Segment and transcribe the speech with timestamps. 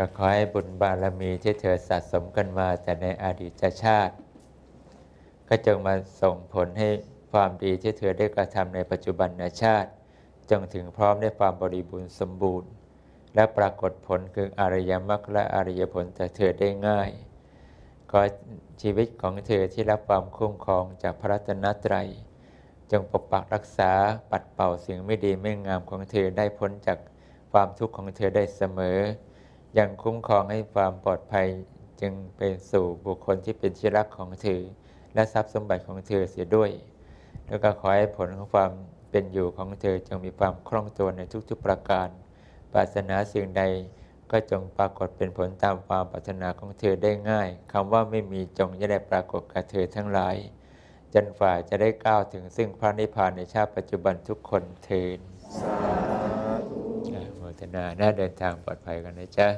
[0.00, 4.14] ก็ขอให้บุญบารมีที่เธอสะสมกันมาแต่ในอดีตชาติ
[5.48, 6.88] ก็จงมาส่งผลให้
[7.32, 9.28] ความดีที่เธอได้กระทำในปัจจุบัน
[9.62, 9.90] ชาติ
[10.50, 12.70] จงถึงพร้อมด้วยความบริบูรณ์สมบูรณ์
[13.34, 17.10] และปรากฏผลคืออริยมรรคและอริยผลแต่เธอได้ง่าย
[18.10, 18.20] ขอ
[18.82, 22.08] ชีวิตของเธอที่รับความคุ้มครองจากพระรัตนตรัย
[22.90, 23.92] จงปกปักรักษา
[24.30, 26.98] ปัดเป่าสิ่งไม่ดีไม่งามของเธอได้พ้นจาก
[27.52, 28.98] ความทุกข์ของเธอได้เสมอ
[29.78, 31.46] ยังคุ้มครองให้ความปลอดภัย
[32.00, 34.60] จึงเป็นสู่บุคคลที่เป็นที่รักของเธอ
[35.14, 36.70] และทรัพย์สมบัติของเธอเสียด้วย
[37.48, 38.70] แล้วก็ขอให้ผลของความ
[39.10, 42.08] เป็นอยู่ของเธอจงมีความคล่องตัวในทุกๆประการ
[42.72, 43.62] ปรารถนาสิ่งใด
[44.30, 50.36] ก็จงปรากฏเป็นผลตามความปรารถนาของเธอได้ง่ายคำว่าไม่มีจงจะได้ปรากฏกับเธอทั้งหลาย
[51.14, 55.18] จนฝ่าจะได้ก้าวถึงซึ่งพระนิพพานในชาติปัจจุบันทุกคนเทิน
[55.58, 56.07] สาธุอะ
[57.48, 59.48] โมทนาน่าเดินทางปลอดภัยกันนะจ๊ะ